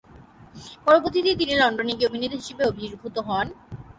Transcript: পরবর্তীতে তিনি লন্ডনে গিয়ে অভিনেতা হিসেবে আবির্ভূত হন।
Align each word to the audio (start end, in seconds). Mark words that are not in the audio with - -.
পরবর্তীতে 0.85 1.31
তিনি 1.39 1.53
লন্ডনে 1.61 1.93
গিয়ে 1.97 2.09
অভিনেতা 2.09 2.35
হিসেবে 2.41 2.63
আবির্ভূত 2.69 3.15
হন। 3.27 3.47